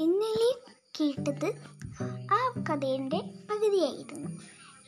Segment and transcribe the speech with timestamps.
[0.00, 0.50] ഇന്നലെ
[1.00, 1.54] കേട്ടത്
[2.32, 3.18] ആ കഥയുടെ
[3.50, 4.28] പകുതിയായിരുന്നു.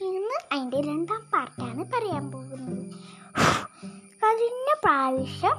[0.04, 2.94] ഇന്ന് അതിന്റെ രണ്ടാം പാർട്ടാണ് പറയാൻ പോകുന്നത്.
[4.24, 5.56] കഴിഞ്ഞ പ്രാവശ്യം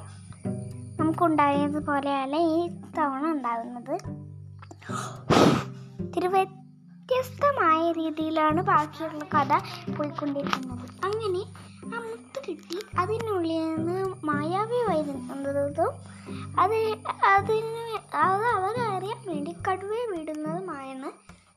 [1.00, 3.94] നമുക്കുണ്ടായതുപോലെയല്ല ഈ തവണ ഉണ്ടാകുന്നത്?
[6.00, 9.52] ഇത്തിരി വ്യത്യസ്തമായ രീതിയിലാണ് ബാക്കിയുള്ള കഥ
[9.92, 10.90] പോയിക്കൊണ്ടിരിക്കുന്നത്.
[11.04, 11.53] അങ്ങനെ
[12.54, 12.78] കിട്ടി.
[12.98, 15.90] അതിനുള്ളിൽ നിന്ന് മായാവി വരുന്നതും
[16.60, 16.76] അത്
[17.26, 21.08] അതിന് അത് അവരറിയാൻ വേണ്ടി കടുവയെ വിടുന്നതുമായാണ്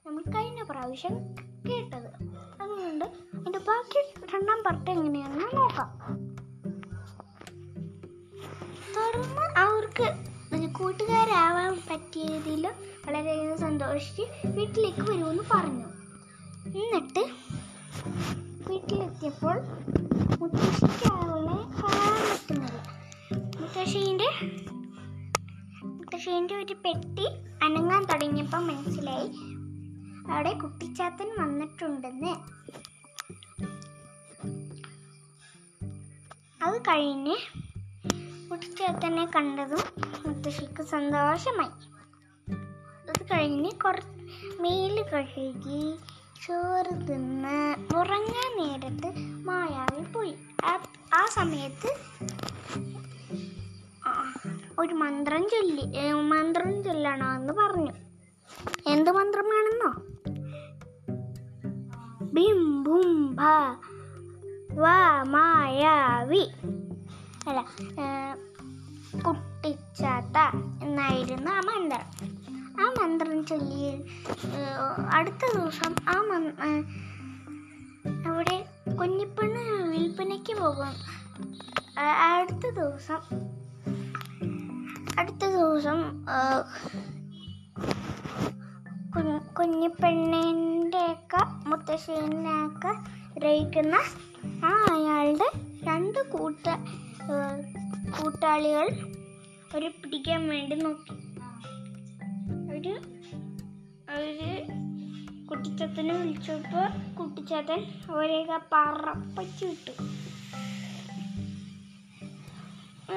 [0.07, 1.15] നമ്മൾ കഴിഞ്ഞ പ്രാവശ്യം
[1.69, 2.09] കേട്ടത്.
[2.61, 4.01] അതുകൊണ്ട് അതിന്റെ ബാക്കി
[4.33, 5.89] രണ്ടാം പാർട്ട് എങ്ങനെയാണെന്ന് നോക്കാം.
[8.95, 10.07] തുടർന്ന് അവർക്ക്
[10.79, 12.63] കൂട്ടുകാരാവാൻ പറ്റിയതിൽ
[13.07, 14.21] വളരെയധികം സന്തോഷിച്ച്
[14.57, 15.87] വീട്ടിലേക്ക് വരുമെന്ന് പറഞ്ഞു.
[16.65, 17.23] എന്നിട്ട്
[18.77, 19.55] വീട്ടിലെത്തിയപ്പോൾ
[20.39, 21.55] മുത്തശ്ശിക്ക് അവളെ
[23.61, 24.27] മുത്തശ്ശീന്റെ
[25.83, 27.25] മുത്തശ്ശീന്റെ ഒരു പെട്ടി
[27.63, 29.29] അനങ്ങാൻ തുടങ്ങിയപ്പോൾ മനസ്സിലായി
[30.31, 32.33] അവിടെ കുട്ടിച്ചാത്തൻ വന്നിട്ടുണ്ടെന്ന്.
[36.63, 37.37] അത് കഴിഞ്ഞ്
[38.51, 39.83] കുട്ടിച്ചാത്തനെ കണ്ടതും
[40.27, 41.73] മുത്തശ്ശിക്ക് സന്തോഷമായി.
[43.09, 43.97] അത് കഴിഞ്ഞ് കുറ
[44.59, 45.81] മേൽ കഴുകി
[46.47, 48.16] ചോറ് തിന്ന് ഉറങ്ങാൻ
[55.27, 57.91] മന്ത്രം ചൊല്ലി മന്ത്രം ചൊല്ലണോ എന്ന് പറഞ്ഞു.
[58.89, 59.89] എന്ത് മന്ത്രമാണെന്നോ?
[62.33, 63.39] ബിം ഭും ഭ
[65.23, 66.47] മായാവി.
[67.47, 67.61] അല്ല
[69.25, 70.37] കുട്ടിച്ചാത്ത
[70.83, 72.05] എന്നായിരുന്നു ആ മന്ത്രം.
[72.81, 74.07] ആ മന്ത്രം ചൊല്ലി
[75.11, 76.15] അടുത്ത ദിവസം ആ
[78.27, 78.65] അവിടെ
[78.99, 80.93] കുഞ്ഞിപ്പെണ്ണ് വിൽപ്പനയ്ക്ക് പോകും.
[82.31, 83.56] അടുത്ത ദിവസം
[85.19, 85.99] അടുത്ത ദിവസം
[89.59, 92.91] കുഞ്ഞിപ്പെണ്ണിന്റെയൊക്കെ മുത്തശ്ശീനെയൊക്കെ
[93.39, 93.95] ഗ്രഹിക്കുന്ന
[94.65, 95.49] ആ അയാളുടെ
[95.83, 96.65] രണ്ട് കൂട്ട
[98.17, 98.87] കൂട്ടാളികൾ
[99.75, 101.15] ഒരു പിടിക്കാൻ വേണ്ടി നോക്കി.
[102.75, 102.93] ഒരു
[104.17, 104.49] ഒരു
[105.47, 109.93] കുട്ടിച്ചത്തനെ വിളിച്ചപ്പോൾ കുട്ടിച്ചത്തൻ അവരെയൊക്കെ പറപ്പച്ചു വിട്ടു.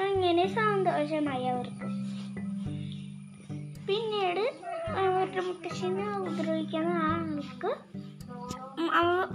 [0.03, 1.90] അങ്ങനെ സന്തോഷമായി അവർക്ക്.
[3.87, 4.43] പിന്നീട്
[5.39, 7.71] മുത്തശ്ശിനെ ഉപദ്രവിക്കുന്ന ആൾക്ക്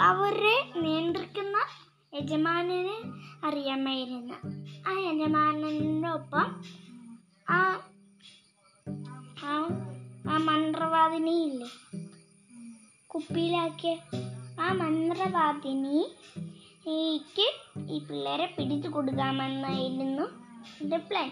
[0.01, 1.57] അവരെ നിയന്ത്രിക്കുന്ന
[2.15, 2.97] യജമാനനെ
[3.45, 4.35] അറിയാമായിരുന്നു.
[4.89, 6.47] ആ യജമാനന്റെ ഒപ്പം
[7.49, 7.81] ആ
[9.45, 9.71] ആ-
[10.29, 11.69] മന്ത്രവാദിനി മന്ത്രവാദിനിയില്ലേ?
[13.07, 13.93] കുപ്പിയിലാക്കിയ
[14.61, 15.99] ആ മന്ത്രവാദിനി
[17.89, 20.23] ഈ പിള്ളേരെ പിടിച്ചു കൊടുക്കാമെന്നായിരുന്നു
[20.81, 21.29] എന്റെ പ്ലാൻ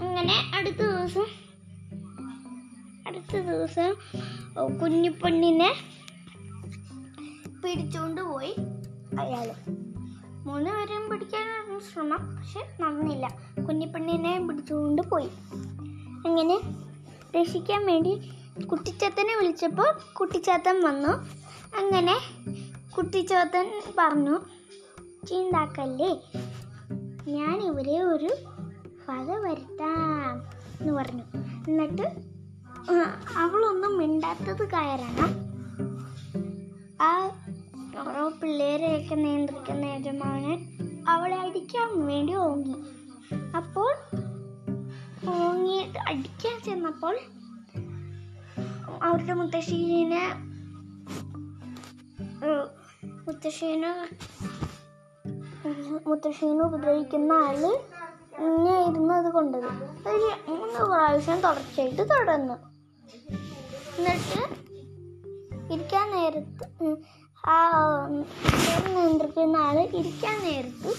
[0.00, 1.26] അങ്ങനെ അടുത്ത ദിവസം
[3.06, 3.94] അടുത്ത ദിവസം
[4.82, 5.74] കുഞ്ഞിപ്പെണ്ണിനെ
[7.64, 8.54] പിടിച്ചുകൊണ്ട് പോയി
[9.20, 9.54] അയാൾ.
[10.46, 13.26] മൂന്ന് പേരെയും പിടിക്കാനായിരുന്നു ശ്രമം പക്ഷെ നടന്നില്ല.
[13.68, 15.28] കുഞ്ഞിപ്പെണ്ണിനെ പിടിച്ചുകൊണ്ട് പോയി.
[16.26, 16.60] അങ്ങനെ
[17.40, 18.32] രക്ഷിക്കാൻ വേണ്ടി
[18.64, 21.08] കുട്ടിച്ചാത്തനെ വിളിച്ചപ്പോൾ കുട്ടിച്ചാത്തൻ വന്നു.
[21.78, 22.16] അങ്ങനെ
[22.96, 24.38] കുട്ടിച്ചാത്തൻ പറഞ്ഞു
[25.26, 26.10] ചീന്താക്കല്ലേ?
[27.32, 28.28] ഞാൻ ഇവരെ ഒരു
[29.12, 30.34] വക വരുത്താം
[30.80, 31.24] എന്ന് പറഞ്ഞു.
[31.68, 32.06] എന്നിട്ട്
[33.42, 35.30] അവളൊന്നും മിണ്ടാത്തത് കയറണം
[37.08, 37.10] ആ
[38.02, 40.58] ഓരോ പിള്ളേരെയൊക്കെ നിയന്ത്രിക്കുന്ന യജമാനൻ
[41.08, 42.76] അവളെ അടിക്കാൻ വേണ്ടി ഓങ്ങി.
[43.58, 43.90] അപ്പോൾ
[45.48, 45.78] ഓങ്ങി
[46.10, 47.14] അടിക്കാൻ ചെന്നപ്പോൾ
[49.06, 50.24] അവരുടെ മുത്തശ്ശീനെ
[53.26, 53.92] മുത്തശ്ശീനെ
[56.08, 57.62] മുത്തശ്ശീനെ ഉപദ്രവിക്കുന്ന ആൾ
[58.42, 59.68] ഇങ്ങനെയായിരുന്നു അത് കൊണ്ടത്
[60.10, 62.56] ഒരു മൂന്ന് പ്രാവശ്യം തുടർച്ചയായിട്ട് തുടർന്നു
[63.98, 64.40] എന്നിട്ട്
[65.72, 66.96] ഇരിക്കാൻ നേരത്ത്
[67.48, 67.56] ആ
[68.86, 70.90] നിയന്ത്രിക്കുന്ന ആൾ ഇരിക്കാൻ നേരത്ത്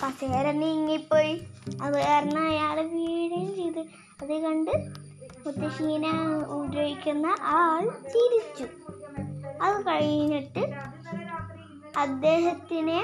[0.00, 1.34] കസേര നീങ്ങിപ്പോയി.
[1.82, 3.82] അത് കാരണം അയാൾ വീഴുകയും ചെയ്ത്.
[4.22, 4.72] അത് കണ്ട്
[5.44, 6.12] മുത്തശ്ശീനെ
[6.56, 7.82] ഉപയോഗിക്കുന്ന ആൾ
[8.12, 8.66] ചിരിച്ചു.
[9.62, 10.62] അത് കഴിഞ്ഞിട്ട്
[11.98, 13.00] അദ്ദേഹത്തിനെ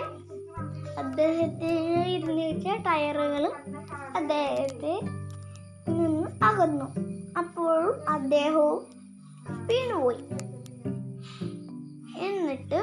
[0.99, 3.55] അദ്ദേഹത്തിന് ഇരുന്നിരിച്ച ടയറുകളും
[4.17, 4.95] അദ്ദേഹത്തെ
[5.89, 6.87] നിന്ന് അകന്നു.
[7.39, 8.79] അപ്പോഴും അദ്ദേഹവും
[9.67, 10.23] വീണുപോയി.
[12.27, 12.81] എന്നിട്ട്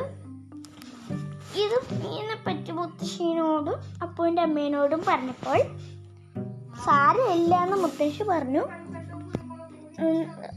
[1.63, 5.59] ഇത് ഇതിനെപ്പറ്റി മുത്തശ്ശീനോടും അപ്പുവിന്റെ അമ്മേനോടും പറഞ്ഞപ്പോൾ
[6.85, 8.63] സാരമില്ല എന്ന് മുത്തശ്ശി പറഞ്ഞു.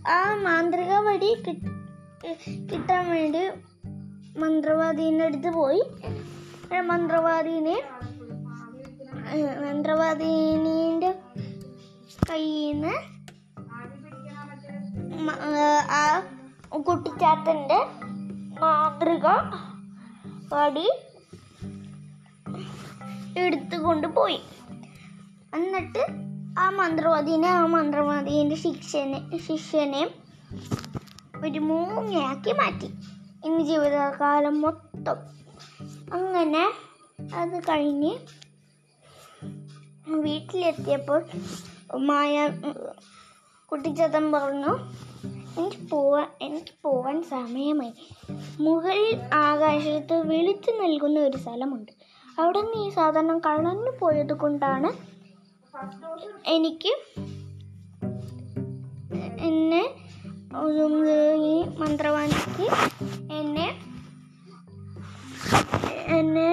[0.08, 1.30] ആ മാന്ത്രിക വടി
[2.72, 3.42] കിട്ടാൻ വേണ്ടി
[4.38, 5.82] മന്ത്രവാദീന്റെ അടുത്ത് പോയി.
[6.76, 7.82] മന്ത്രവാദീനെ.
[9.66, 11.14] മന്ത്രവാദീനിന്റെ
[12.30, 12.94] കയ്യിൽ നിന്ന്
[15.90, 16.20] ആ
[16.86, 17.78] കുട്ടിച്ചാത്തന്റെ
[18.60, 19.26] മാതൃക
[20.52, 20.90] പടി
[23.38, 24.40] എടുത്തുകൊണ്ട് പോയി
[25.54, 26.04] എന്നിട്ട്
[26.58, 30.10] ആ മന്ത്രവാദിനെ ആ മന്ത്രവാദീന്റെ ശിക്ഷനെ ശിഷ്യനെ
[31.44, 32.88] ഒരു മൂങ്ങയാക്കി മാറ്റി.
[33.44, 35.18] ഇനി ജീവിതകാലം മൊത്തം
[36.12, 36.64] അങ്ങനെ
[37.34, 38.12] അത് കഴിഞ്ഞ്
[40.16, 41.20] വീട്ടിലെത്തിയപ്പോൾ
[41.98, 42.34] മായ
[43.72, 44.72] കുട്ടിച്ചതൻ പറഞ്ഞു
[45.58, 47.92] എനിക്ക് പോവാൻ എനിക്ക് പോവാൻ സമയമായി.
[48.60, 51.92] മുകളിൽ ആകാശത്ത് വിളിച്ചു നൽകുന്ന ഒരു സ്ഥലമുണ്ട്.
[52.38, 54.90] അവിടെ നിന്ന് ഈ സാധനം കളഞ്ഞു പോയത് കൊണ്ടാണ്
[56.46, 56.92] എനിക്ക്
[59.48, 59.82] എന്നെ
[61.50, 62.66] ഈ മന്ത്രവാദിക്ക്
[63.32, 63.66] എന്നെ
[66.18, 66.52] എന്നെ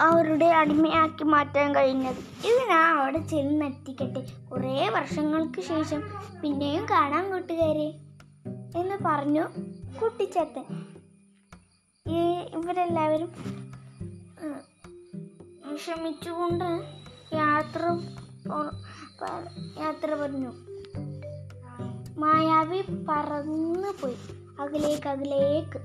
[0.00, 2.20] അവരുടെ അടിമയാക്കി മാറ്റാൻ കഴിഞ്ഞത്.
[2.48, 6.00] ഇത് ഞാൻ അവിടെ ചെന്നെത്തിക്കട്ടെ കുറേ വർഷങ്ങൾക്ക് ശേഷം
[6.42, 7.88] പിന്നെയും കാണാൻ കൂട്ടുകാരെ
[8.80, 9.44] എന്ന് പറഞ്ഞു
[10.00, 10.66] കുട്ടിച്ചത്തൻ
[12.06, 12.20] ഈ
[12.58, 13.30] ഇവരെല്ലാവരും
[15.72, 16.68] വിഷമിച്ചുകൊണ്ട്
[17.36, 17.82] യാത്ര
[19.80, 20.50] യാത്ര പറഞ്ഞു.
[22.18, 24.16] മായാവി പറന്നു പോയി
[24.60, 25.78] അകലേക്ക് അകലേക്ക്.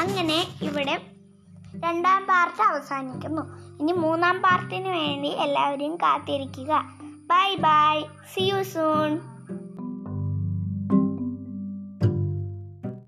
[0.00, 0.94] അങ്ങനെ ഇവിടെ
[1.74, 3.42] രണ്ടാം പാർട്ട് അവസാനിക്കുന്നു.
[3.80, 6.84] ഇനി മൂന്നാം പാർട്ടിന് വേണ്ടി എല്ലാവരും കാത്തിരിക്കുക.
[7.26, 8.02] Bye bye
[8.34, 9.20] see you soon